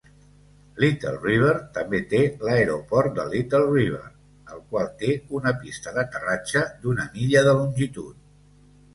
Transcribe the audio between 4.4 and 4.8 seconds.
el